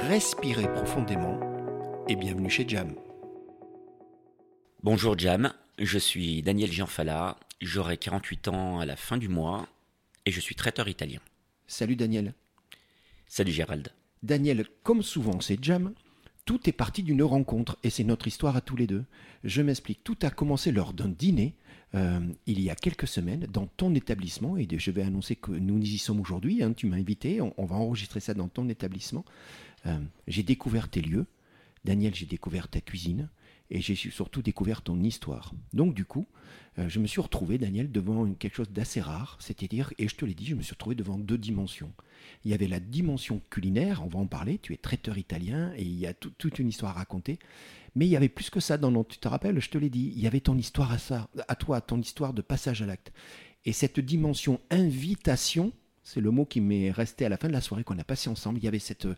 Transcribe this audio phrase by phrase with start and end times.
[0.00, 1.40] respirez profondément
[2.08, 2.94] et bienvenue chez Jam.
[4.82, 9.66] Bonjour Jam, je suis Daniel Gianfala, j'aurai 48 ans à la fin du mois
[10.26, 11.20] et je suis traiteur italien.
[11.66, 12.34] Salut Daniel.
[13.26, 13.88] Salut Gérald.
[14.22, 15.92] Daniel, comme souvent c'est Jam,
[16.44, 19.04] tout est parti d'une rencontre et c'est notre histoire à tous les deux.
[19.42, 21.56] Je m'explique, tout a commencé lors d'un dîner
[21.94, 25.80] euh, il y a quelques semaines dans ton établissement et je vais annoncer que nous
[25.80, 26.62] y sommes aujourd'hui.
[26.62, 29.24] hein, tu m'as invité, on, on va enregistrer ça dans ton établissement.
[29.84, 31.26] Euh, j'ai découvert tes lieux.
[31.84, 33.28] Daniel, j'ai découvert ta cuisine
[33.70, 35.52] et j'ai surtout découvert ton histoire.
[35.72, 36.26] Donc du coup,
[36.78, 40.24] euh, je me suis retrouvé, Daniel, devant quelque chose d'assez rare, c'est-à-dire, et je te
[40.24, 41.92] l'ai dit, je me suis retrouvé devant deux dimensions.
[42.44, 45.82] Il y avait la dimension culinaire, on va en parler, tu es traiteur italien et
[45.82, 47.38] il y a tout- toute une histoire à raconter,
[47.94, 49.90] mais il y avait plus que ça dans notre, tu te rappelles, je te l'ai
[49.90, 52.86] dit, il y avait ton histoire à ça, à toi, ton histoire de passage à
[52.86, 53.12] l'acte.
[53.64, 55.72] Et cette dimension invitation,
[56.04, 58.28] c'est le mot qui m'est resté à la fin de la soirée qu'on a passé
[58.28, 59.08] ensemble, il y avait cette...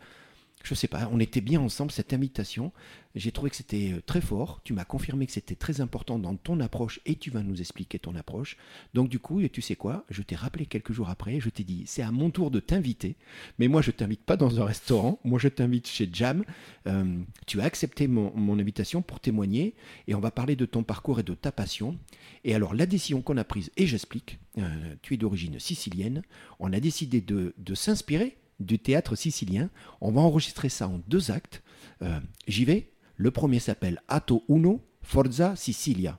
[0.63, 2.73] je sais pas, on était bien ensemble, cette invitation.
[3.15, 4.61] J'ai trouvé que c'était euh, très fort.
[4.65, 7.99] Tu m'as confirmé que c'était très important dans ton approche et tu vas nous expliquer
[7.99, 8.57] ton approche.
[8.95, 10.05] Donc, du coup, et tu sais quoi?
[10.11, 13.17] Je t'ai rappelé quelques jours après, je t'ai dit c'est à mon tour de t'inviter.
[13.59, 15.21] Mais moi, je t'invite pas dans un restaurant.
[15.25, 16.45] Moi, je t'invite chez Jam.
[16.87, 19.75] Euh, tu as accepté mon, mon invitation pour témoigner
[20.07, 21.99] et on va parler de ton parcours et de ta passion.
[22.45, 26.23] Et alors, la décision qu'on a prise, et j'explique, euh, tu es d'origine sicilienne,
[26.61, 29.71] on a décidé de, de s'inspirer du théâtre sicilien.
[30.01, 31.63] On va enregistrer ça en deux actes.
[32.03, 32.91] Euh, J'y vais.
[33.17, 36.19] Le premier s'appelle Atto Uno, Forza Sicilia.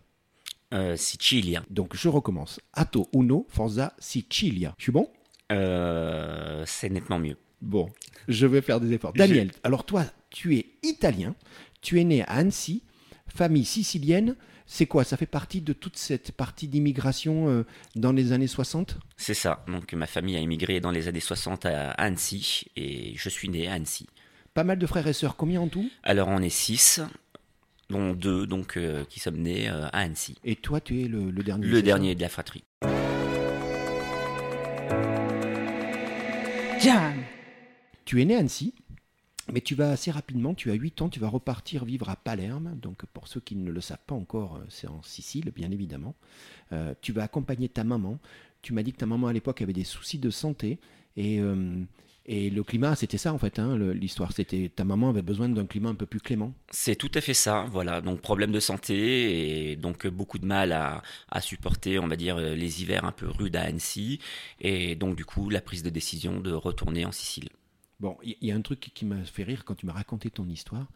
[0.74, 1.64] Euh, Sicilia.
[1.70, 2.60] Donc je recommence.
[2.74, 4.76] Atto Uno, Forza Sicilia.
[4.78, 5.10] Je suis bon?
[5.52, 7.38] Euh, c'est nettement mieux.
[7.62, 7.90] Bon,
[8.28, 9.14] je vais faire des efforts.
[9.14, 11.36] Daniel, alors toi, tu es italien,
[11.82, 12.84] tu es né à Annecy,
[13.28, 14.36] famille sicilienne.
[14.72, 15.04] C'est quoi?
[15.04, 17.66] Ça fait partie de toute cette partie d'immigration euh,
[17.96, 19.66] dans les années 60 C'est ça.
[19.68, 23.68] Donc ma famille a immigré dans les années 60 à Annecy et je suis né
[23.68, 24.06] à Annecy.
[24.54, 25.90] Pas mal de frères et sœurs, combien en tout?
[26.04, 27.02] Alors on est six,
[27.90, 30.36] dont deux donc euh, qui sommes nés euh, à Annecy.
[30.44, 32.64] Et toi, tu es le, le dernier Le dernier de la fratrie.
[36.80, 37.16] Jam.
[38.06, 38.76] Tu es né à Annecy,
[39.52, 42.78] mais tu vas assez rapidement, tu as 8 ans, tu vas repartir vivre à Palerme.
[42.82, 46.16] Donc pour ceux qui ne le savent pas encore, euh, c'est en Sicile, bien évidemment.
[46.72, 48.20] Euh, tu vas accompagner ta maman.
[48.62, 50.80] Tu m'as dit que ta maman à l'époque avait des soucis de santé.
[51.16, 51.84] Et, euh,
[52.26, 54.32] et le climat, c'était ça en fait, hein, l'histoire.
[54.34, 56.54] C'était ta maman avait besoin d'un climat un peu plus clément.
[56.70, 58.02] C'est tout à fait ça, voilà.
[58.02, 62.38] Donc problème de santé et donc beaucoup de mal à, à supporter, on va dire,
[62.38, 64.20] les hivers un peu rudes à Annecy.
[64.62, 67.50] Et donc du coup, la prise de décision de retourner en Sicile.
[68.00, 69.94] Bon, il y, y a un truc qui, qui m'a fait rire quand tu m'as
[69.94, 70.88] raconté ton histoire,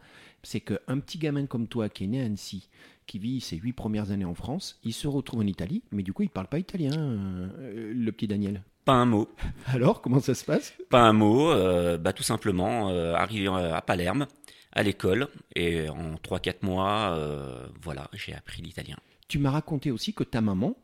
[0.41, 2.69] c'est qu'un petit gamin comme toi qui est né à Annecy,
[3.07, 6.13] qui vit ses huit premières années en France, il se retrouve en Italie, mais du
[6.13, 8.63] coup il parle pas italien, euh, le petit Daniel.
[8.85, 9.29] Pas un mot,
[9.67, 10.73] Alors, comment ça se passe?
[10.89, 14.27] Pas un mot, euh, bah tout simplement euh, arrivé à Palerme,
[14.73, 18.97] à l'école, et en 3-4 mois, euh, voilà, j'ai appris l'italien.
[19.29, 20.75] Tu m'as raconté aussi que ta maman,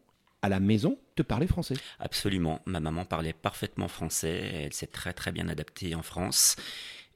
[0.41, 1.75] à la maison, te parlait français.
[1.99, 6.55] Absolument, ma maman parlait parfaitement français, elle s'est très très bien adaptée en France,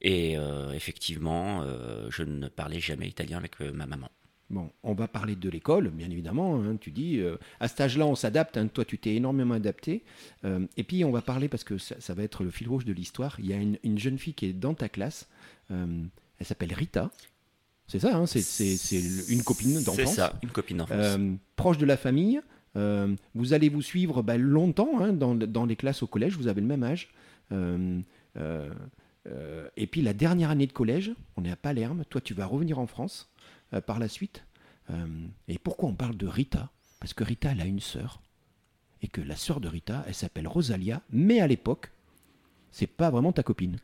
[0.02, 4.10] et euh, effectivement, euh, je ne parlais jamais italien avec euh, ma maman.
[4.50, 6.62] Bon, on va parler de l'école, bien évidemment.
[6.62, 8.58] hein, tu dis, euh, à cet âge-là, on s'adapte.
[8.58, 10.04] hein, toi, tu t'es énormément adapté.
[10.44, 12.86] Euh, et puis, on va parler, parce que ça, ça va être le fil rouge
[12.86, 13.38] de l'histoire.
[13.40, 15.28] Il y a une, une jeune fille qui est dans ta classe.
[15.72, 16.04] euh,
[16.38, 17.10] elle s'appelle Rita.
[17.88, 18.42] C'est ça, hein, c'est-
[19.30, 19.96] une copine d'enfance.
[19.96, 21.18] C'est ça, une copine d'enfance.
[21.56, 22.42] Proche de la famille.
[22.76, 26.62] Euh, vous allez vous suivre bah, longtemps hein, dans, les classes au collège, vous avez
[26.62, 27.10] le même âge.
[27.52, 28.00] Euh,
[28.38, 32.46] euh, et puis la dernière année de collège, on est à Palerme, toi tu vas
[32.46, 33.31] revenir en France
[33.86, 34.44] par la suite.
[35.48, 36.70] Et pourquoi on parle de Rita?
[37.00, 38.22] Parce que Rita, elle a une sœur.
[39.02, 41.90] Et que la sœur de Rita, elle s'appelle Rosalia, mais à l'époque,
[42.72, 43.78] c'est pas vraiment ta copine.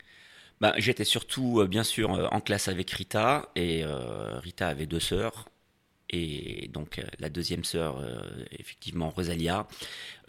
[0.62, 5.50] Bah, J'étais surtout, bien sûr, en classe avec Rita, et Rita avait deux sœurs.
[6.12, 8.20] Et donc euh, la deuxième sœur, euh,
[8.52, 9.68] effectivement, Rosalia,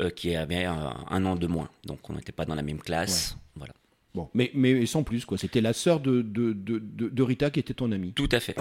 [0.01, 1.71] euh, qui avait un, un an de moins.
[1.87, 3.37] Donc on n'était pas dans la même classe.
[3.57, 3.73] Voilà.
[4.15, 5.39] Bon, mais, mais sans plus, quoi.
[5.39, 8.13] C'était la sœur de, de, de, de- de Rita qui était ton amie.
[8.13, 8.57] Tout à fait.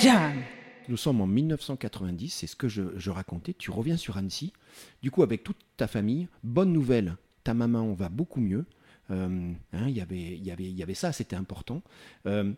[0.00, 0.42] Jam.
[0.88, 3.54] Nous sommes en 1990, c'est ce que je, je racontais.
[3.54, 4.52] Tu reviens sur Annecy.
[5.02, 8.66] Du coup, avec toute ta famille, bonne nouvelle, ta maman va beaucoup mieux.
[9.10, 11.82] Euh, hein, y avait, y avait, y avait ça, c'était important.
[12.26, 12.52] Euh,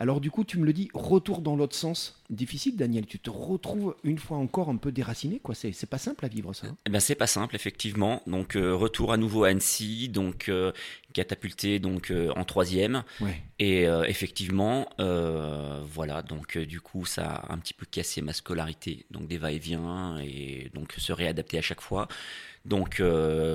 [0.00, 2.20] alors du coup, tu me le dis, retour dans l'autre sens.
[2.28, 3.06] Difficile, Daniel.
[3.06, 5.54] Tu te retrouves une fois encore un peu déraciné, quoi.
[5.54, 6.66] C'est, pas simple à vivre ça.
[6.66, 6.76] hein.
[6.86, 8.20] Eh ben c'est pas simple effectivement.
[8.26, 10.72] Donc euh, retour à nouveau à Annecy, donc euh,
[11.12, 13.04] catapulté donc euh, en troisième.
[13.20, 13.40] Ouais.
[13.60, 19.28] Et effectivement, voilà, donc du coup, ça a un petit peu cassé ma scolarité, donc
[19.28, 22.08] des va-et-vient et donc se réadapter à chaque fois.
[22.64, 22.96] Donc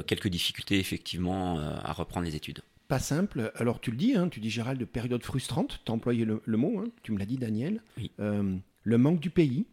[0.07, 2.62] quelques difficultés effectivement à reprendre les études.
[2.89, 3.51] Pas simple.
[3.56, 5.80] Alors tu le dis, hein, tu dis Gérald, période frustrante.
[5.86, 7.81] Tu as employé le, le mot, hein, tu me l'as dit, Daniel.
[7.97, 8.12] Oui.
[8.19, 9.65] Euh, le manque du pays.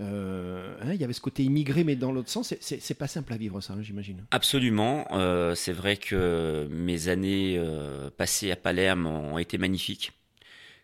[0.00, 3.32] Euh, hein, Il y avait ce côté immigré, mais dans l'autre sens, c'est- pas simple
[3.32, 4.24] à vivre ça, hein, j'imagine.
[4.32, 7.62] Absolument, euh, c'est vrai que mes années
[8.16, 10.12] passées à Palerme ont été magnifiques.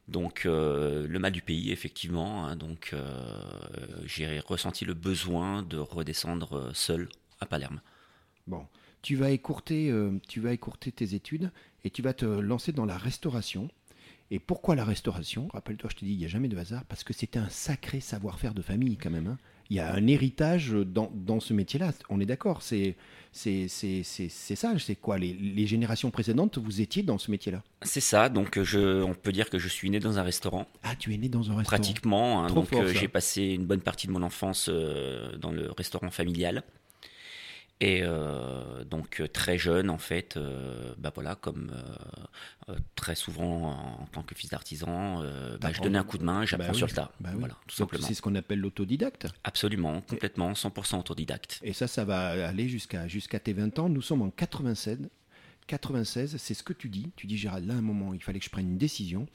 [0.09, 2.47] Donc euh, le mal du pays, effectivement.
[2.47, 3.07] hein, donc euh,
[4.07, 7.09] j'ai ressenti le besoin de redescendre seul
[7.41, 7.81] à Palerme.
[8.47, 8.67] Bon,
[9.03, 11.51] tu vas écourter, euh, tu vas écourter tes études
[11.85, 13.69] et tu vas te lancer dans la restauration.
[14.33, 15.49] Et pourquoi la restauration?
[15.53, 17.99] Rappelle-toi, je te dis, il n'y a jamais de hasard, parce que c'était un sacré
[17.99, 19.27] savoir-faire de famille quand même.
[19.27, 19.39] hein.
[19.71, 22.61] Il y a un héritage dans, dans ce métier-là, on est d'accord.
[22.63, 22.97] C'est
[23.33, 27.31] c'est c'est- c'est- c'est ça, c'est quoi les, les générations précédentes, vous étiez dans ce
[27.31, 27.63] métier-là?
[27.83, 30.97] C'est ça, donc je, on peut dire que je suis né dans un restaurant, Ah,
[30.97, 32.45] tu es né dans un restaurant pratiquement.
[32.45, 36.11] hein, donc euh, j'ai passé une bonne partie de mon enfance euh, dans le restaurant
[36.11, 36.65] familial.
[37.83, 41.73] Et euh, donc euh, très jeune en fait, euh, bah voilà, comme
[42.69, 45.23] euh, très souvent en, tant que fils d'artisan,
[45.61, 47.11] bah, je donnais un coup de main, j'apprends Bah oui, sur le tas.
[47.21, 47.39] bah oui.
[47.39, 48.07] Voilà, tout simplement.
[48.07, 49.29] C'est ce qu'on appelle l'autodidacte.
[49.45, 51.61] Absolument, complètement, 100% autodidacte.
[51.63, 53.89] Et ça, ça va aller jusqu'à jusqu'à tes 20 ans.
[53.89, 55.09] Nous sommes en 96.
[55.67, 57.13] 96, c'est ce que tu dis.
[57.17, 59.27] Tu dis, Gérald, là, à un moment, il fallait que je prenne une décision.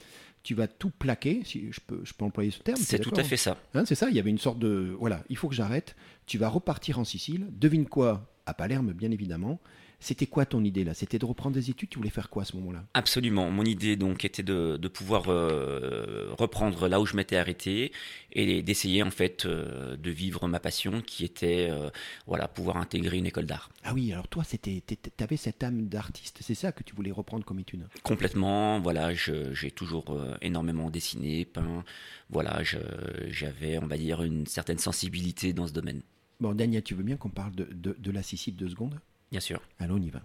[0.44, 2.78] Tu vas tout plaquer, si je peux, je peux employer ce terme.
[2.78, 3.58] C'est tout à fait ça.
[3.74, 4.96] Hein, c'est ça, il y avait une sorte de...
[5.00, 5.96] Voilà, il faut que j'arrête.
[6.26, 7.48] Tu vas repartir en Sicile.
[7.52, 9.60] Devine quoi À Palerme, bien évidemment.
[10.00, 10.94] C'était quoi ton idée là?
[10.94, 11.90] C'était de reprendre des études?
[11.90, 12.86] Tu voulais faire quoi à ce moment-là?
[12.94, 13.50] Absolument.
[13.50, 17.92] Mon idée donc était de, de pouvoir euh, reprendre là où je m'étais arrêté
[18.34, 21.90] et d'essayer en fait euh, de vivre ma passion qui était euh,
[22.28, 23.72] voilà pouvoir intégrer une école d'art.
[23.84, 24.84] Ah oui, alors toi, c'était,
[25.18, 26.40] t'avais cette âme d'artiste.
[26.42, 27.88] C'est ça que tu voulais reprendre comme étude?
[28.04, 28.80] Complètement.
[28.80, 31.84] Voilà, j'ai toujours énormément dessiné, peint.
[32.30, 36.02] Voilà, j'avais on va dire une certaine sensibilité dans ce domaine.
[36.40, 39.00] Bon, Daniel, tu veux bien qu'on parle de, de- de la Sicile deux secondes?
[39.32, 39.62] Bien sûr.
[39.80, 40.22] Allez, on y va.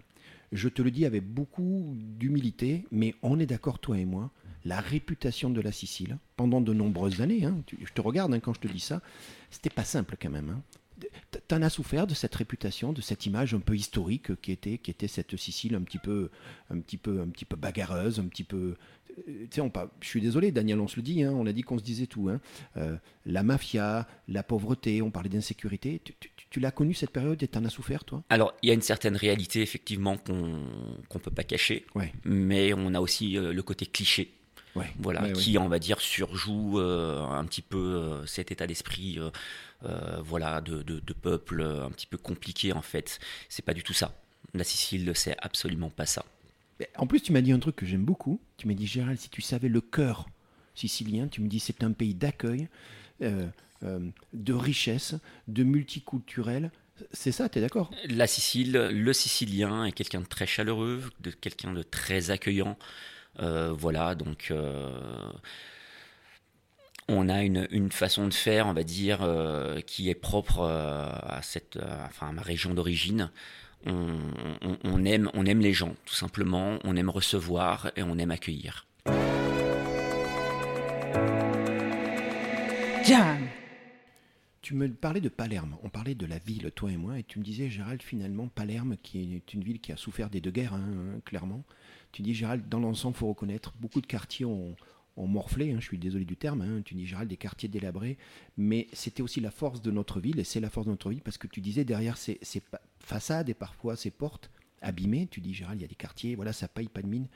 [0.51, 4.31] Je te le dis avec beaucoup d'humilité, mais on est d'accord, toi et moi,
[4.65, 8.39] la réputation de la Sicile, pendant de nombreuses années, hein, tu- je te regarde hein,
[8.41, 9.01] quand je te dis ça,
[9.49, 10.49] c'était pas simple quand même.
[10.49, 10.61] hein.
[11.47, 14.91] T'en as souffert de cette réputation, de cette image un peu historique qui était, qui
[14.91, 16.29] était cette Sicile un petit peu,
[16.69, 18.75] un petit peu, un petit peu bagarreuse, un petit peu.
[19.17, 21.45] euh, Tu sais, on pas, je suis désolé, Daniel, on se le dit, hein, on
[21.45, 22.29] a dit qu'on se disait tout.
[22.29, 22.39] hein.
[22.77, 22.95] Euh,
[23.25, 26.01] la mafia, la pauvreté, on parlait d'insécurité.
[26.03, 28.23] Tu, tu- tu l'as connu cette période et t'en as souffert, toi?
[28.29, 30.61] Alors, il y a une certaine réalité effectivement qu'on
[31.09, 32.11] qu'on peut pas cacher, Ouais.
[32.25, 34.31] mais on a aussi euh, le côté cliché.
[34.75, 34.93] Ouais.
[34.99, 35.33] voilà, Ouais, ouais.
[35.33, 40.61] qui on va dire surjoue euh, un petit peu euh, cet état d'esprit, euh, voilà,
[40.61, 43.19] de, de, de peuple un petit peu compliqué en fait.
[43.49, 44.13] C'est pas du tout ça.
[44.53, 46.25] La Sicile, c'est absolument pas ça.
[46.97, 48.39] En plus, tu m'as dit un truc que j'aime beaucoup.
[48.57, 50.27] Tu m'as dit, Gérald, si tu savais le cœur
[50.73, 52.67] sicilien, tu me dis c'est un pays d'accueil,
[53.21, 53.45] euh,
[54.33, 55.15] de richesse,
[55.47, 56.71] de multiculturel.
[57.11, 57.91] C'est ça, tu es d'accord?
[58.09, 62.77] La Sicile, le Sicilien est quelqu'un de très chaleureux, de quelqu'un de très accueillant.
[63.39, 65.31] Euh, voilà, donc euh,
[67.07, 71.79] on a une, façon de faire, on va dire, euh, qui est propre à cette,
[72.05, 73.31] enfin, à ma région d'origine.
[73.85, 76.77] On aime, on aime les gens, tout simplement.
[76.83, 78.85] On aime recevoir et on aime accueillir.
[83.03, 83.47] Jam.
[84.61, 87.39] Tu me parlais de Palerme, on parlait de la ville, toi et moi, et tu
[87.39, 90.75] me disais, Gérald, finalement, Palerme, qui est une ville qui a souffert des deux guerres,
[90.75, 91.63] hein, clairement,
[92.11, 94.75] tu dis, Gérald, dans l'ensemble, faut reconnaître, beaucoup de quartiers ont,
[95.17, 98.19] morflé, hein, je suis désolé du terme, hein, tu dis, Gérald, des quartiers délabrés,
[98.55, 101.21] mais c'était aussi la force de notre ville, et c'est la force de notre ville,
[101.21, 102.39] parce que tu disais, derrière ces,
[102.99, 104.51] façades et parfois ces portes
[104.81, 107.27] abîmées, tu dis, Gérald, il y a des quartiers, voilà, ça paye pas de mine,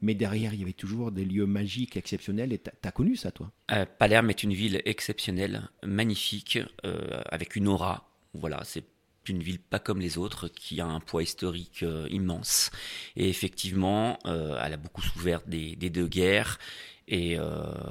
[0.00, 3.30] mais derrière, il y avait toujours des lieux magiques, exceptionnels, et t'as as connu ça,
[3.30, 3.50] toi?
[3.70, 8.08] Euh, Palerme est une ville exceptionnelle, magnifique, euh, avec une aura.
[8.34, 8.84] Voilà, c'est
[9.28, 12.70] une ville pas comme les autres, qui a un poids historique euh, immense.
[13.16, 16.58] Et effectivement, elle a beaucoup souffert des, deux guerres.
[17.06, 17.36] Et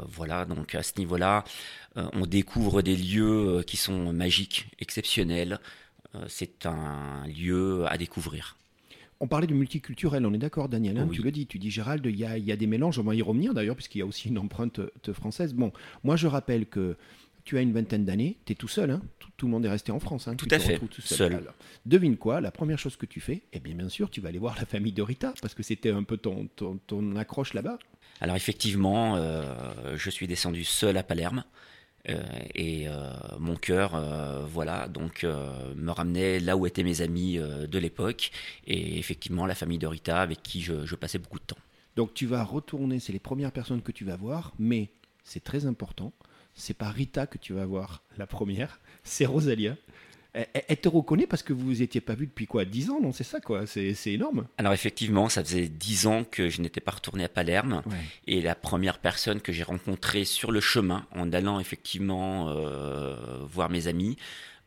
[0.08, 1.44] voilà, donc à ce niveau-là,
[1.96, 5.60] on découvre des lieux qui sont magiques, exceptionnels.
[6.28, 8.58] C'est un lieu à découvrir.
[9.20, 11.16] On parlait du multiculturel, on est d'accord, Daniel, hein, Oui.
[11.16, 13.04] tu le dis, tu dis Gérald, il y a, il y a des mélanges, on
[13.04, 15.54] va y revenir d'ailleurs, puisqu'il y a aussi une empreinte euh, française.
[15.54, 15.72] Bon,
[16.04, 16.98] moi je rappelle que
[17.44, 19.70] tu as une vingtaine d'années, tu es tout seul, hein tout, tout, le monde est
[19.70, 20.28] resté en France.
[20.28, 21.18] Hein tout tu à fait, tout seul.
[21.18, 21.34] seul.
[21.34, 21.54] Alors,
[21.86, 24.40] devine quoi, la première chose que tu fais, eh bien bien sûr, tu vas aller
[24.40, 27.80] voir la famille de Rita, parce que c'était un peu ton, ton, ton accroche là-bas.
[28.22, 29.44] Alors effectivement, euh,
[29.98, 31.44] je suis descendu seul à Palerme.
[32.10, 32.22] Euh,
[32.54, 37.80] et euh, mon cœur, euh, voilà, donc me ramenait là où étaient mes amis de
[37.80, 38.32] l'époque,
[38.68, 41.58] et effectivement la famille de Rita avec qui je, je passais beaucoup de temps.
[41.96, 44.90] Donc tu vas retourner, c'est les premières personnes que tu vas voir, mais
[45.24, 46.12] c'est très important,
[46.54, 49.76] c'est pas Rita que tu vas voir la première, c'est Rosalia.
[50.34, 53.12] Elle, te reconnaît parce que vous vous étiez pas vu depuis quoi 10 ans, non
[53.12, 54.48] C'est ça quoi, c'est c'est énorme.
[54.58, 57.84] Alors effectivement, ça faisait dix ans que je n'étais pas retourné à Palerme,
[58.26, 63.70] et la première personne que j'ai rencontrée sur le chemin, en allant effectivement euh, voir
[63.70, 64.18] mes amis,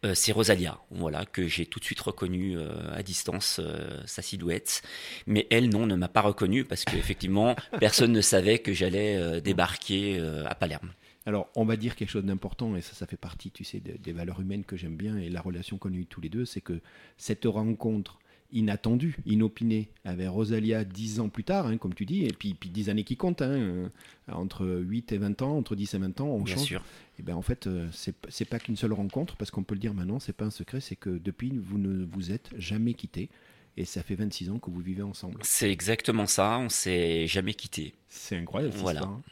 [0.04, 4.22] euh, c'est Rosalia, voilà, que j'ai tout de suite reconnu euh, à distance euh, sa
[4.22, 4.82] silhouette.
[5.26, 10.20] Mais elle, non, ne m'a pas reconnu parce qu'effectivement, personne ne savait que j'allais débarquer
[10.46, 10.92] à Palerme.
[11.26, 13.98] Alors, on va dire quelque chose d'important, et ça, ça fait partie, tu sais, des,
[13.98, 16.44] des valeurs humaines que j'aime bien, et la relation qu'on a eue tous les deux,
[16.44, 16.80] c'est que
[17.18, 18.18] cette rencontre
[18.52, 22.70] inattendue, inopinée, avec Rosalia 10 ans plus tard, hein, comme tu dis, et puis, puis
[22.70, 23.90] 10 années qui comptent, hein,
[24.30, 26.64] entre 8 et 20 ans, entre 10 et 20 ans, on Bien change.
[26.64, 26.84] sûr.
[27.18, 29.94] Et ben en fait, euh, c'est pas qu'une seule rencontre, parce qu'on peut le dire
[29.94, 33.30] maintenant, c'est pas un secret, c'est que depuis, vous ne vous êtes jamais quittés,
[33.76, 35.40] et ça fait 26 ans que vous vivez ensemble.
[35.42, 37.94] C'est exactement ça, on s'est jamais quitté.
[38.08, 39.02] C'est incroyable, Voilà.
[39.02, 39.22] hein.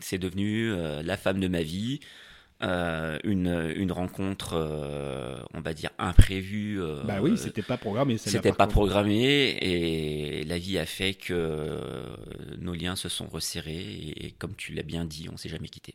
[0.00, 2.00] C'est devenu euh, la femme de ma vie,
[2.62, 6.80] euh, une, une rencontre, euh, on va dire, imprévue.
[6.80, 8.18] euh, Bah oui, c'était pas programmé.
[8.18, 8.70] C'était pas contre.
[8.72, 11.80] programmé et la vie a fait que euh,
[12.58, 15.68] nos liens se sont resserrés et, et comme tu l'as bien dit, on s'est jamais
[15.68, 15.94] quitté.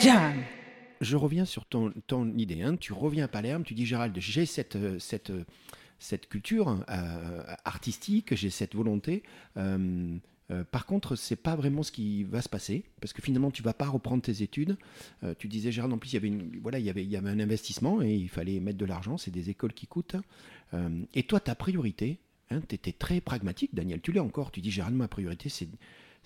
[0.00, 0.42] Jam.
[1.00, 2.62] Je reviens sur ton, ton idée.
[2.62, 2.76] hein.
[2.76, 5.32] Tu reviens à Palerme, tu dis Gérald, j'ai cette, cette,
[6.04, 9.22] cette culture euh, artistique, j'ai cette volonté.
[9.56, 10.18] euh,
[10.50, 13.62] euh, par contre, c'est pas vraiment ce qui va se passer parce que finalement, tu
[13.62, 14.76] vas pas reprendre tes études.
[15.22, 17.10] Euh, tu disais Gérald, en plus, il y avait une, voilà, il y avait, il
[17.10, 19.16] y avait un investissement et il fallait mettre de l'argent.
[19.16, 20.16] C'est des écoles qui coûtent.
[20.74, 22.18] Euh, et toi, ta priorité,
[22.50, 24.02] hein, tu étais très pragmatique, Daniel.
[24.02, 24.52] Tu l'es encore.
[24.52, 25.68] Tu dis Gérald, ma priorité, c'est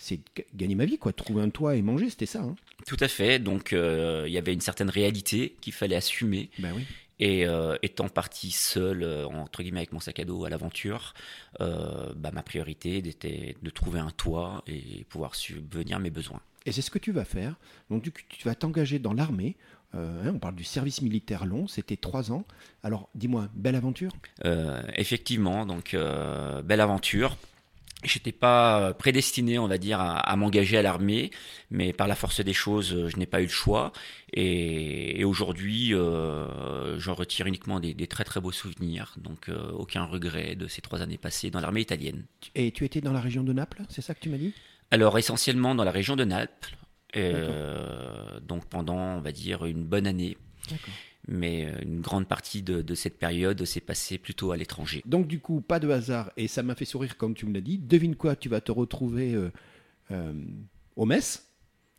[0.01, 0.21] c'est
[0.55, 1.13] gagner ma vie, quoi.
[1.13, 2.43] Trouver un toit et manger, c'était ça.
[2.43, 2.57] Hein.
[2.87, 6.85] Tout à fait, donc il y avait une certaine réalité qu'il fallait assumer Ben oui.
[7.21, 11.15] Et euh, étant parti seul, euh, entre guillemets, avec mon sac à dos à l'aventure,
[11.61, 16.41] euh, bah, ma priorité était de trouver un toit et pouvoir subvenir à mes besoins.
[16.67, 17.55] Et c'est ce que tu vas faire.
[17.91, 19.57] Donc tu, tu vas t'engager dans l'armée.
[19.95, 22.45] Euh, hein, on parle du service militaire long, c'était trois ans.
[22.83, 24.13] Alors dis-moi, belle aventure?
[24.45, 27.37] Euh, effectivement, donc euh, belle aventure.
[28.05, 31.31] J'étais pas prédestiné, on va dire, à, à m'engager à l'armée,
[31.71, 33.93] mais par la force des choses, euh, je n'ai pas eu le choix.
[34.33, 39.15] Et, et aujourd'hui, euh, j'en retire uniquement des, des très très beaux souvenirs.
[39.17, 42.25] Donc euh, aucun regret de ces trois années passées dans l'armée italienne.
[42.55, 44.53] Et tu étais dans la région de Naples, c'est ça que tu m'as dit?
[44.91, 46.77] Alors essentiellement dans la région de Naples.
[47.17, 50.37] euh, donc pendant, on va dire, une bonne année.
[50.71, 50.95] D'accord.
[51.31, 55.03] Mais euh, une grande partie de, de cette période s'est passée plutôt à l'étranger.
[55.07, 57.61] Donc du coup, pas de hasard, et ça m'a fait sourire comme tu me l'as
[57.61, 57.79] dit.
[57.79, 59.51] Devine quoi, tu vas te retrouver euh,
[60.11, 60.33] euh,
[60.97, 61.47] au Metz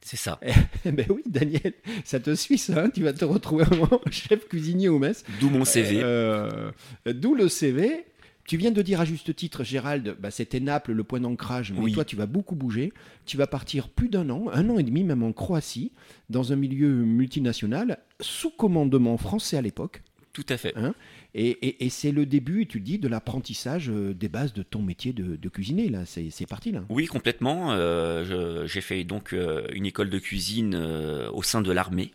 [0.02, 0.40] C'est ça.
[0.86, 1.74] Eh ben oui, Daniel,
[2.06, 5.24] ça te suit ça, hein, tu vas te retrouver un moment chef cuisinier au Metz.
[5.40, 6.00] D'où mon CV.
[6.02, 6.72] Euh,
[7.06, 8.06] D'où le CV.
[8.50, 11.82] Tu viens de dire à juste titre, Gérald, bah, c'était Naples, le point d'ancrage, mais
[11.82, 11.92] Oui.
[11.92, 12.92] toi, tu vas beaucoup bouger.
[13.28, 15.92] Tu vas partir plus d'un an, un an et demi, même en Croatie,
[16.32, 20.02] dans un milieu multinational, sous commandement français à l'époque.
[20.34, 20.74] Tout à fait.
[21.36, 24.64] Et, et- et c'est le début, tu le dis, de l'apprentissage euh, des bases de
[24.64, 25.90] ton métier de, de cuisinier.
[25.90, 26.84] Là, c'est parti là.
[26.90, 27.74] Oui, complètement.
[27.74, 32.14] Euh, J'ai fait donc euh, une école de cuisine euh, au sein de l'armée,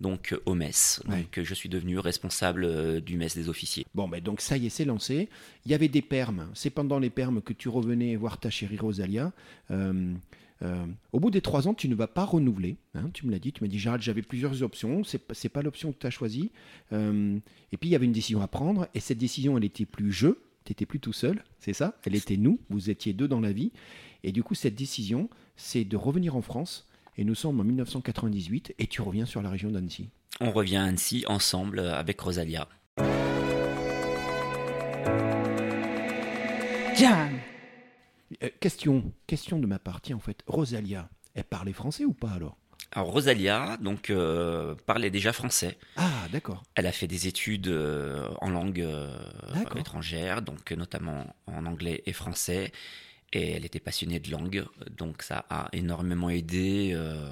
[0.00, 1.02] donc euh, au mess.
[1.08, 1.20] Ouais.
[1.22, 3.86] Donc euh, je suis devenu responsable euh, du mess des officiers.
[3.94, 5.28] Bon, ben donc ça y est, c'est lancé.
[5.66, 6.48] Il y avait des permes.
[6.54, 9.32] C'est pendant les permes que tu revenais voir ta chérie Rosalia.
[9.70, 10.14] Euh,
[10.62, 12.76] euh, au bout des trois ans, tu ne vas pas renouveler.
[12.94, 13.52] hein, tu me l'as dit.
[13.52, 15.04] Tu m'as dit, Gérald, j'avais plusieurs options.
[15.04, 16.50] C'est pas, c'est pas l'option que tu as choisie.
[16.92, 17.38] Euh,
[17.72, 18.86] et puis, il y avait une décision à prendre.
[18.94, 20.28] Et cette décision, elle était plus je.
[20.66, 21.42] Tu n'étais plus tout seul.
[21.60, 21.96] C'est ça.
[22.04, 22.58] Elle était nous.
[22.68, 23.72] Vous étiez deux dans la vie.
[24.22, 26.86] Et du coup, cette décision, c'est de revenir en France.
[27.20, 28.74] Et nous sommes en 1998.
[28.78, 30.08] Et tu reviens sur la région d'Annecy.
[30.40, 32.66] On revient à Annecy ensemble avec Rosalia.
[36.96, 37.38] Jam.
[38.42, 40.38] Euh, question, question de ma partie en fait.
[40.46, 42.56] Rosalia, elle parlait français ou pas alors?
[42.92, 45.76] Alors Rosalia donc euh, parlait déjà français.
[45.96, 46.62] Ah, d'accord.
[46.74, 49.12] Elle a fait des études euh, en langue euh,
[49.76, 52.72] étrangère, donc notamment en anglais et français.
[53.32, 54.64] Et elle était passionnée de langue,
[54.96, 57.30] donc ça a énormément aidé, euh,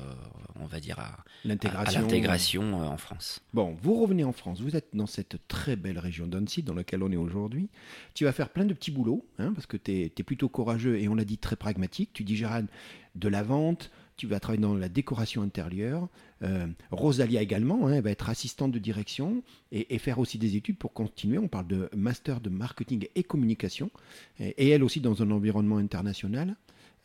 [0.61, 3.40] on va dire, à, l'intégration euh, en France.
[3.52, 7.02] Bon, vous revenez en France, vous êtes dans cette très belle région d'Annecy dans laquelle
[7.02, 7.69] on est aujourd'hui.
[8.14, 11.09] Tu vas faire plein de petits boulots, hein, parce que tu es, plutôt courageux et
[11.09, 12.11] on l'a dit très pragmatique.
[12.12, 12.69] Tu dis, Gérald,
[13.17, 16.08] de la vente, tu vas travailler dans la décoration intérieure.
[16.42, 20.76] Euh, Rosalia également, hein, elle va être assistante de direction et, faire aussi des études
[20.76, 21.38] pour continuer.
[21.38, 23.90] On parle de master de marketing et communication,
[24.38, 26.56] et, elle aussi dans un environnement international.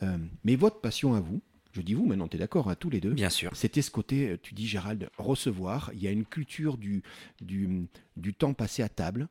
[0.01, 1.39] Euh, mais votre passion à vous,
[1.71, 3.13] je dis vous, maintenant tu es d'accord, à hein, tous les deux.
[3.13, 3.55] Bien sûr.
[3.55, 5.91] C'était ce côté, euh, tu dis Gérald, recevoir.
[5.93, 7.03] Il y a une culture du,
[7.41, 9.27] du, du temps passé à table.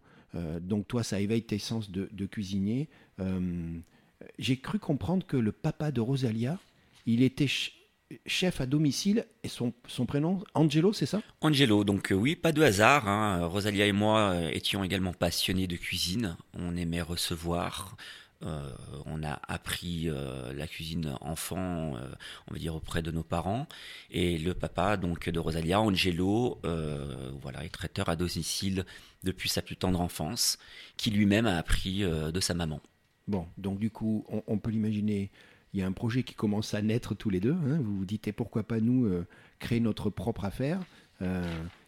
[0.60, 2.88] donc toi, ça éveille tes sens de, de cuisinier.
[4.38, 6.58] J'ai cru comprendre que le papa de Rosalia,
[7.06, 7.48] il était
[8.26, 11.22] chef à domicile et son, son prénom, Angelo, c'est ça?
[11.40, 13.08] Angelo, donc euh, oui, pas de hasard.
[13.08, 13.46] Hein.
[13.46, 16.36] Rosalia et moi euh, étions également passionnés de cuisine.
[16.54, 17.96] On aimait recevoir.
[18.44, 18.68] Euh,
[19.06, 20.10] on a appris
[20.56, 21.92] la cuisine enfant,
[22.48, 23.68] on va dire auprès de nos parents.
[24.10, 26.60] Et le papa donc de Rosalia, Angelo,
[27.40, 28.84] voilà, est traiteur à domicile
[29.22, 30.58] depuis sa plus tendre enfance,
[30.96, 32.80] qui lui-même a appris de sa maman.
[33.28, 35.30] Bon, donc du coup, on peut l'imaginer
[35.72, 37.52] il y a un projet qui commence à naître tous les deux.
[37.52, 37.80] Hein.
[37.82, 39.26] Vous vous dites, pourquoi pas nous euh,
[39.58, 40.80] créer notre propre affaire
[41.22, 41.42] euh,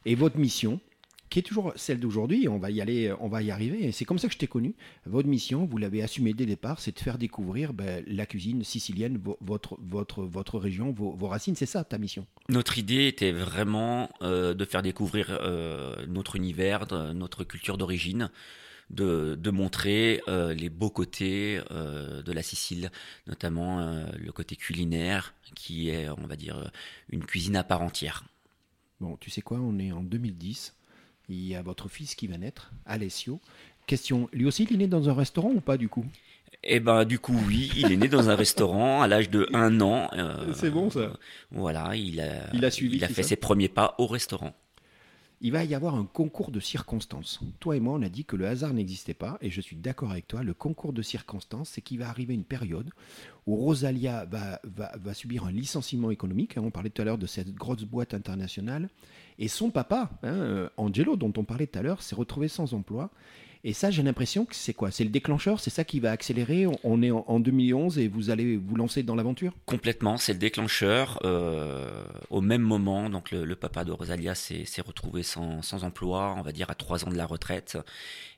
[0.06, 0.80] Et votre mission,
[1.28, 3.92] qui est toujours celle d'aujourd'hui, on va y aller, on va y arriver.
[3.92, 4.74] C'est comme ça que je t'ai connu.
[5.04, 8.64] Votre mission, vous l'avez assumée dès le départ, c'est de faire découvrir ben, la cuisine
[8.64, 11.56] sicilienne, votre, votre, votre région, vos, racines.
[11.56, 12.26] C'est ça ta mission?
[12.48, 15.38] Notre idée était vraiment euh, de faire découvrir
[16.08, 18.30] notre univers, notre culture d'origine
[18.90, 22.90] de, montrer euh, les beaux côtés euh, de la Sicile,
[23.26, 26.70] notamment euh, le côté culinaire, qui est, on va dire,
[27.10, 28.24] une cuisine à part entière.
[29.00, 30.74] Bon, tu sais quoi, on est en 2010.
[31.28, 33.40] Il y a votre fils qui va naître, Alessio.
[33.86, 36.04] Question, lui aussi, il est né dans un restaurant ou pas du coup?
[36.62, 39.80] Eh ben, du coup, oui, il est né dans un restaurant à l'âge de 1
[39.80, 40.10] an.
[40.54, 41.12] C'est bon ça.
[41.50, 44.54] voilà, il a, il a, suivi, il a fait ses premiers pas au restaurant
[45.44, 47.38] il va y avoir un concours de circonstances.
[47.60, 50.10] Toi et moi, on a dit que le hasard n'existait pas, et je suis d'accord
[50.10, 50.42] avec toi.
[50.42, 52.88] Le concours de circonstances, c'est qu'il va arriver une période
[53.46, 56.56] où Rosalia va, subir un licenciement économique.
[56.56, 58.88] Hein, on parlait tout à l'heure de cette grosse boîte internationale.
[59.38, 62.72] Et son papa, hein, euh, Angelo, dont on parlait tout à l'heure, s'est retrouvé sans
[62.72, 63.10] emploi.
[63.66, 64.90] Et ça, j'ai l'impression que c'est quoi?
[64.90, 65.58] C'est le déclencheur?
[65.58, 66.66] C'est ça qui va accélérer?
[66.84, 69.54] On est en, 2011 et vous allez vous lancer dans l'aventure?
[69.64, 71.18] Complètement, c'est le déclencheur.
[71.24, 76.52] Euh, au même moment, donc le, papa de Rosalia s'est retrouvé sans, emploi, on va
[76.52, 77.78] dire à trois ans de la retraite.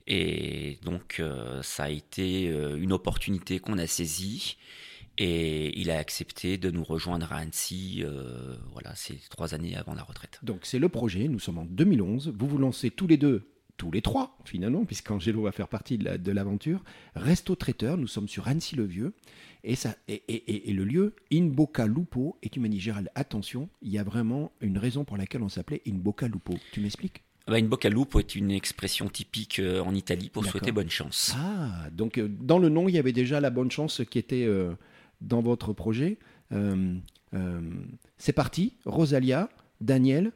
[0.06, 4.56] Et donc, euh, ça a été euh, une opportunité qu'on a saisie.
[5.18, 8.04] Et il a accepté de nous rejoindre à Annecy,
[8.74, 10.38] voilà, c'est trois années avant la retraite.
[10.42, 13.90] Donc c'est le projet, nous sommes en 2011, vous vous lancez tous les deux tous
[13.90, 16.82] les trois, finalement, puisqu'Angelo va faire partie de l'aventure.
[17.14, 19.12] Resto traiteur, nous sommes sur Annecy-le-Vieux.
[19.64, 22.38] Et, ça, et, le lieu, In Boca Lupo.
[22.42, 25.48] Et tu m'as dit, Gérald, attention, il y a vraiment une raison pour laquelle on
[25.48, 26.54] s'appelait In Boca Lupo.
[26.72, 27.22] Tu m'expliques?
[27.46, 31.34] Bah, In Boca Lupo est une expression typique euh, en Italie pour souhaiter bonne chance.
[31.36, 34.44] Ah, donc euh, dans le nom, il y avait déjà la bonne chance qui était
[34.44, 34.72] euh,
[35.20, 36.18] dans votre projet.
[38.18, 40.32] C'est parti, Rosalia, Daniel,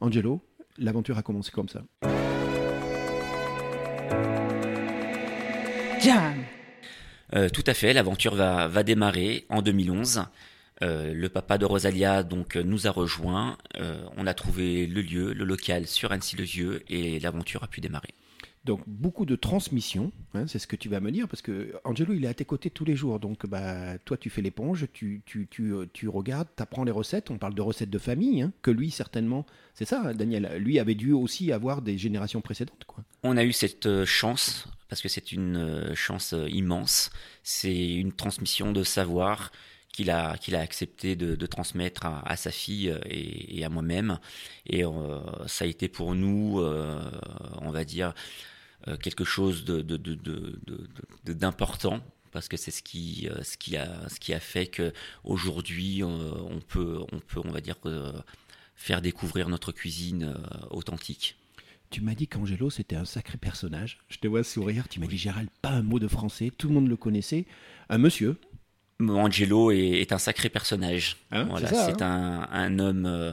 [0.00, 0.42] Angelo,
[0.78, 1.82] l'aventure a commencé comme ça.
[7.34, 10.24] Euh, tout à fait, l'aventure va, va, démarrer en 2011.
[10.82, 13.58] Euh, le papa de Rosalia donc nous a rejoints.
[13.78, 18.10] Euh, on a trouvé le lieu, le local sur Annecy-le-Vieux et l'aventure a pu démarrer.
[18.64, 22.14] Donc beaucoup de transmission, hein, c'est ce que tu vas me dire, parce que Angelo,
[22.14, 23.20] il est à tes côtés tous les jours.
[23.20, 27.30] Donc bah, toi, tu fais l'éponge, tu, tu, tu, tu regardes, tu apprends les recettes.
[27.30, 30.94] On parle de recettes de famille, hein, que lui, certainement, c'est ça, Daniel, lui avait
[30.94, 32.84] dû aussi avoir des générations précédentes.
[32.86, 33.04] Quoi.
[33.22, 37.10] On a eu cette chance, parce que c'est une euh, chance euh, immense.
[37.42, 39.52] C'est une transmission de savoir
[39.92, 44.18] qu'il a, qu'il a accepté de, transmettre à, sa fille et, et à moi-même.
[44.66, 44.82] Et
[45.46, 46.60] ça a été pour nous,
[47.62, 48.12] on va dire,
[48.88, 49.64] euh, quelque chose
[51.24, 52.00] d'important
[52.32, 56.06] parce que c'est ce qui, euh, ce, qui a, ce qui a fait qu'aujourd'hui euh,
[56.06, 57.76] on, peut, on peut, on va dire,
[58.74, 60.36] faire découvrir notre cuisine
[60.70, 61.36] authentique.
[61.94, 63.98] Tu m'as dit qu'Angelo, c'était un sacré personnage.
[64.08, 64.88] Je te vois sourire.
[64.88, 66.50] Tu m'as dit, Gérald, pas un mot de français.
[66.50, 67.46] Tout le monde le connaissait.
[67.88, 68.34] Un monsieur,
[69.00, 71.16] Angelo est, un sacré personnage.
[71.32, 72.46] Hein, voilà, c'est hein.
[72.52, 73.32] un, homme euh,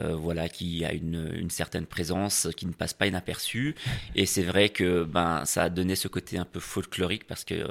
[0.00, 3.74] euh, voilà qui a une, certaine présence qui ne passe pas inaperçu
[4.14, 7.54] et c'est vrai que ben ça a donné ce côté un peu folklorique parce que
[7.54, 7.66] euh,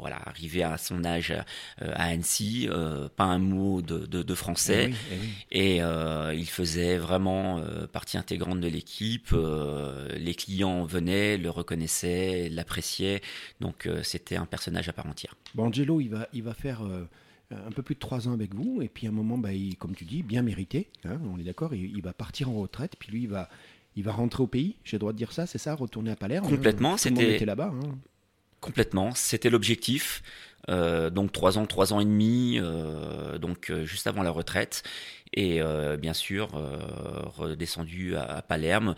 [0.00, 1.32] voilà arrivé à son âge
[1.80, 2.68] à Annecy
[3.16, 5.16] pas un mot de, français eh
[5.52, 9.32] eh et il faisait vraiment partie intégrante de l'équipe
[10.16, 13.20] les clients venaient le reconnaissaient l'appréciaient
[13.60, 15.36] donc c'était un personnage à part entière.
[15.54, 17.04] Bon, Angelo il va il va faire euh,
[17.50, 19.94] un peu plus de trois ans avec vous, et puis à un moment, bah, comme
[19.94, 23.22] tu dis, bien mérité, hein, on est d'accord, il, va partir en retraite, puis lui,
[23.24, 23.48] il va,
[23.94, 26.16] il va rentrer au pays, j'ai le droit de dire ça, c'est ça, retourner à
[26.16, 26.48] Palerme.
[26.48, 27.72] Complètement, c'était là-bas.
[27.74, 27.98] Hein.
[28.62, 30.22] Complètement, c'était l'objectif.
[30.68, 34.84] Euh, donc trois ans, trois ans et demi, euh, donc euh, juste avant la retraite,
[35.34, 35.62] et
[35.98, 36.50] bien sûr
[37.36, 38.94] redescendu à, Palerme,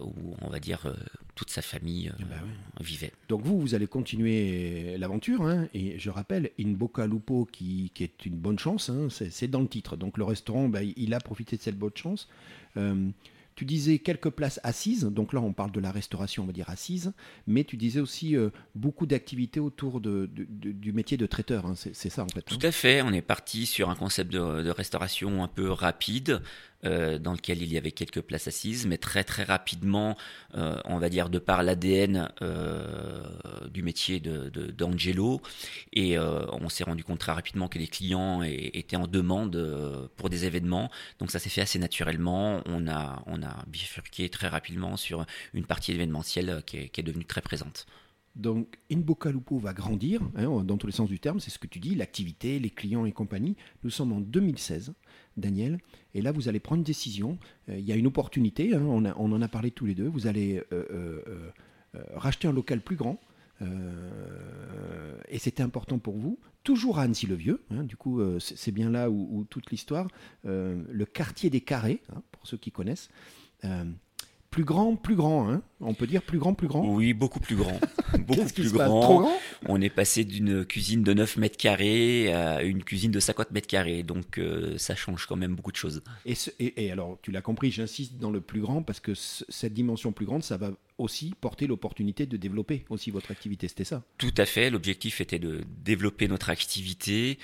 [0.00, 0.94] où on va dire
[1.34, 2.36] toute sa famille bah
[2.78, 3.10] vivait.
[3.30, 8.04] Donc vous, vous allez continuer l'aventure, hein, et je rappelle, In Bocca Lupo, qui, qui
[8.04, 9.96] est une bonne chance, hein, c'est dans le titre.
[9.96, 12.28] Donc le restaurant, bah, il a profité de cette bonne chance.
[13.54, 16.70] Tu disais quelques places assises, donc là on parle de la restauration, on va dire
[16.70, 17.12] assise,
[17.46, 21.74] mais tu disais aussi euh, beaucoup d'activités autour de, du métier de traiteur, hein.
[21.74, 22.42] c'est ça en fait.
[22.42, 26.40] Tout à fait, on est parti sur un concept de restauration un peu rapide,
[26.84, 30.16] euh, dans lequel il y avait quelques places assises, mais très très rapidement,
[30.56, 33.22] euh, on va dire de par l'ADN euh,
[33.70, 35.40] du métier d'Angelo,
[35.92, 40.28] de, et on s'est rendu compte très rapidement que les clients étaient en demande pour
[40.28, 40.90] des événements,
[41.20, 42.62] donc ça s'est fait assez naturellement.
[42.66, 47.42] On a on a bifurqué très rapidement sur une partie événementielle qui est, devenue très
[47.42, 47.86] présente.
[48.34, 51.80] Donc, Inbocalupo va grandir, hein, dans tous les sens du terme, c'est ce que tu
[51.80, 53.56] dis, l'activité, les clients et compagnie.
[53.84, 54.94] Nous sommes en 2016,
[55.36, 55.78] Daniel,
[56.14, 57.38] et là, vous allez prendre une décision.
[57.68, 60.08] Euh, il y a une opportunité, hein, on, en a parlé tous les deux.
[60.08, 61.50] Vous allez euh, euh,
[62.14, 63.20] racheter un local plus grand,
[65.28, 66.36] et c'était important pour vous.
[66.64, 70.08] Toujours à Annecy-le-Vieux, hein, du coup, c'est bien là où, toute l'histoire,
[70.42, 73.08] le quartier des Carrés, pour ceux qui connaissent
[74.52, 77.56] plus grand, plus grand, hein on peut dire plus grand, plus grand Oui, beaucoup plus
[77.56, 77.80] grand.
[78.18, 79.00] beaucoup plus grand.
[79.00, 79.32] Trop grand?
[79.66, 83.66] On est passé d'une cuisine de 9 mètres carrés à une cuisine de 50 mètres
[83.66, 86.02] carrés, donc euh, ça change quand même beaucoup de choses.
[86.26, 90.12] Et, et, alors, tu l'as compris, j'insiste dans le plus grand parce que cette dimension
[90.12, 94.04] plus grande, ça va aussi porter l'opportunité de développer aussi votre activité, c'était ça?
[94.18, 97.38] Tout à fait, l'objectif était de développer notre activité,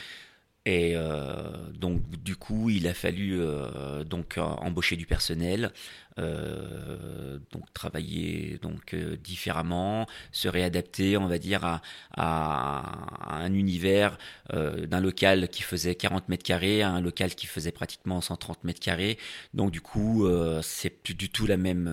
[0.68, 1.32] et euh,
[1.72, 5.72] donc du coup, il a fallu euh, donc embaucher du personnel,
[6.18, 11.80] euh, donc travailler donc différemment, se réadapter, on va dire
[12.14, 12.82] à,
[13.30, 14.18] un univers
[14.52, 18.80] d'un local qui faisait 40 mètres carrés à un local qui faisait pratiquement 130 mètres
[18.80, 19.16] carrés.
[19.54, 20.28] Donc du coup,
[20.60, 21.90] c'est du tout la même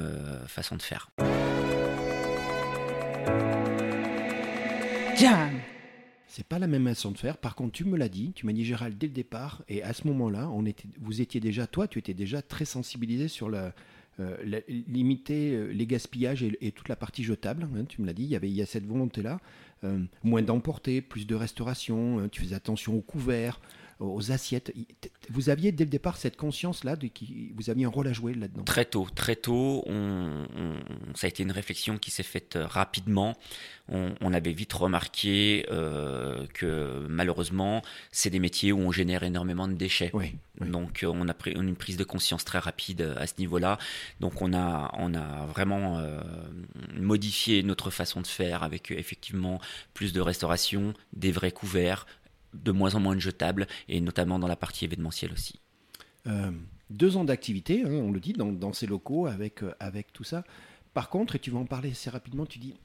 [0.47, 1.11] façon de faire.
[6.35, 7.37] C'est pas la même façon de faire.
[7.37, 9.93] Par contre, tu me l'as dit, tu m'as dit Gérald dès le départ, et à
[9.93, 10.51] ce moment-là,
[10.99, 13.73] vous étiez déjà, toi, tu étais déjà très sensibilisé sur la,
[14.19, 17.69] euh, limiter euh, les gaspillages et, toute la partie jetable.
[17.73, 19.39] Hein, tu me l'as dit, il y avait a cette volonté-là,
[19.85, 22.19] euh, moins d'emporter, plus de restauration.
[22.19, 23.61] Hein, tu faisais attention aux couverts,
[23.99, 24.73] aux assiettes.
[25.29, 28.33] Vous aviez dès le départ cette conscience-là, de qui vous aviez un rôle à jouer
[28.33, 28.63] là-dedans?
[28.63, 29.83] Très tôt, très tôt.
[29.87, 30.45] On,
[31.15, 33.35] ça a été une réflexion qui s'est faite euh, rapidement.
[33.87, 39.73] On, avait vite remarqué euh, que malheureusement, c'est des métiers où on génère énormément de
[39.73, 40.11] déchets.
[40.59, 43.77] Donc euh, on a pris une prise de conscience très rapide à ce niveau-là.
[44.21, 46.01] Donc on a, on a vraiment
[46.95, 49.61] modifié notre façon de faire avec effectivement
[49.93, 52.07] plus de restauration, des vrais couverts,
[52.63, 55.59] de moins en moins de jetables, et notamment dans la partie événementielle aussi.
[56.27, 56.51] Euh,
[56.89, 60.43] deux ans d'activité, hein, on le dit, dans, ces locaux, avec, euh, avec tout ça.
[60.93, 62.75] Par contre, et tu vas en parler assez rapidement, tu dis,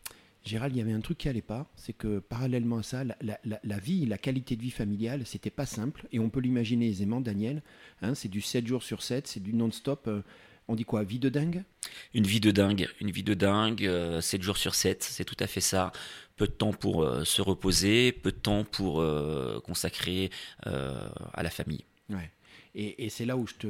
[0.44, 3.78] Gérald, il y avait un truc qui allait pas, c'est que parallèlement à ça, la,
[3.78, 7.62] vie, la qualité de vie familiale, c'était pas simple, et on peut l'imaginer aisément, Daniel,
[8.00, 10.08] hein, c'est du 7 jours sur 7, c'est du non-stop.
[10.08, 10.22] Euh,
[10.70, 11.64] on dit quoi Vie de dingue?
[12.14, 13.88] Une vie de dingue, une vie de dingue,
[14.20, 15.92] 7 jours sur 7, c'est tout à fait ça
[16.40, 20.30] peu de temps pour euh, se reposer, peu de temps pour euh, consacrer
[20.66, 21.84] euh, à la famille.
[22.08, 22.30] Ouais.
[22.74, 23.66] Et, c'est là où je te,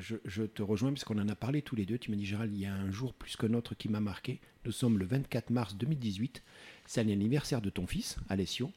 [0.00, 1.96] je, te rejoins, puisqu'on en a parlé tous les deux.
[1.96, 4.40] Tu m'as dit, Gérald, il y a un jour plus que autre qui m'a marqué.
[4.64, 6.42] Nous sommes le 24 mars 2018.
[6.86, 8.72] C'est l'anniversaire de ton fils, Alessio.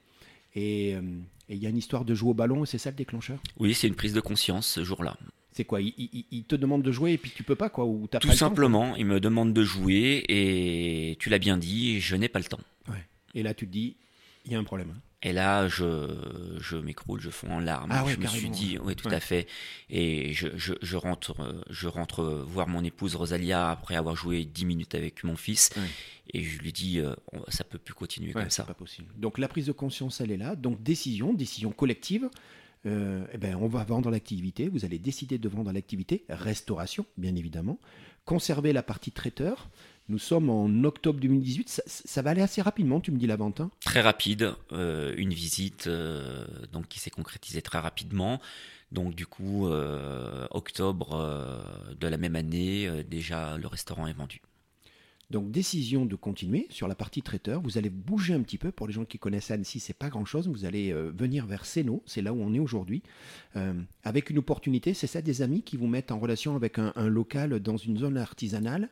[0.53, 0.97] Et
[1.49, 3.39] il y a une histoire de jouer au ballon, c'est ça le déclencheur?
[3.57, 5.17] Oui, c'est une prise de conscience ce jour-là.
[5.53, 8.31] C'est quoi il, te demande de jouer et puis tu peux pas quoi ou Tout
[8.31, 12.45] simplement, il me demande de jouer et tu l'as bien dit, je n'ai pas le
[12.45, 12.61] temps.
[12.87, 13.05] Ouais.
[13.35, 13.97] Et là, tu te dis,
[14.45, 14.93] il y a un problème.
[14.95, 15.01] Hein.
[15.23, 17.91] Et là, je, je m'écroule, je fonds en larmes.
[17.91, 19.47] Ah je me suis dit, oui, tout à fait.
[19.89, 24.65] Et je, je, je, rentre, je rentre voir mon épouse Rosalia après avoir joué 10
[24.65, 25.69] minutes avec mon fils.
[26.33, 27.13] Et je lui dis, euh,
[27.49, 28.63] ça peut plus continuer comme ça.
[28.63, 29.09] pas possible.
[29.17, 30.55] Donc la prise de conscience, elle est là.
[30.55, 32.27] Donc décision, décision collective.
[32.85, 34.69] Euh, eh ben, on va vendre l'activité.
[34.69, 36.25] Vous allez décider de vendre l'activité.
[36.29, 37.79] Restauration, bien évidemment.
[38.25, 39.69] Conserver la partie traiteur.
[40.09, 41.83] Nous sommes en octobre 2018.
[41.85, 43.71] Ça, va aller assez rapidement, tu me dis la vente hein?
[43.85, 44.53] Très rapide.
[44.71, 48.41] Euh, une visite euh, donc qui s'est concrétisée très rapidement.
[48.91, 49.69] Donc du coup,
[50.49, 51.63] octobre
[51.97, 54.41] de la même année, déjà le restaurant est vendu.
[55.31, 57.61] Donc décision de continuer sur la partie traiteur.
[57.61, 58.71] Vous allez bouger un petit peu.
[58.71, 60.47] Pour les gens qui connaissent Annecy, c'est pas grand chose.
[60.47, 63.01] Vous allez venir vers Seno, c'est là où on est aujourd'hui,
[64.03, 64.93] avec une opportunité.
[64.93, 68.17] C'est ça des amis qui vous mettent en relation avec un local dans une zone
[68.17, 68.89] artisanale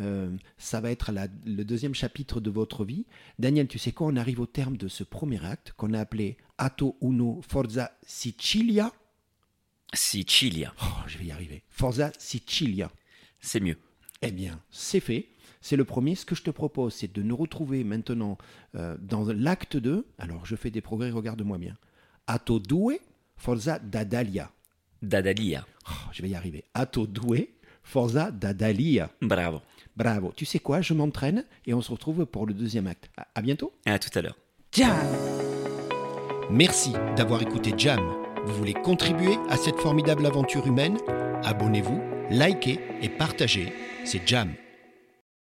[0.00, 3.04] Euh, ça va être la- le deuxième chapitre de votre vie.
[3.38, 4.06] Daniel, tu sais quoi?
[4.06, 8.90] On arrive au terme de ce premier acte qu'on a appelé Atto Uno Forza Sicilia.
[9.92, 11.62] Sicilia, Oh, je vais y arriver.
[11.68, 12.90] Forza Sicilia.
[13.40, 13.76] c'est mieux.
[14.22, 15.28] Eh bien, c'est fait.
[15.60, 16.14] C'est le premier.
[16.14, 18.38] Ce que je te propose, c'est de nous retrouver maintenant
[18.74, 20.06] euh, dans l'acte 2.
[20.18, 21.76] Alors, je fais des progrès, regarde-moi bien.
[22.26, 22.98] Atto 2,
[23.36, 24.50] Forza Dadalia.
[25.02, 26.62] Dadalia, Oh, je vais y arriver.
[26.74, 27.48] Atto 2,
[27.82, 29.10] Forza Dadalia.
[29.20, 29.60] bravo.
[29.96, 30.32] Bravo.
[30.36, 30.80] Tu sais quoi?
[30.80, 33.10] Je m'entraîne et on se retrouve pour le deuxième acte.
[33.16, 33.72] À, à bientôt.
[33.84, 34.36] À tout à l'heure.
[36.50, 38.00] Merci d'avoir écouté Jam.
[38.44, 40.96] Vous voulez contribuer à cette formidable aventure humaine?
[41.44, 43.72] Abonnez-vous, likez et partagez.
[44.04, 44.52] C'est Jam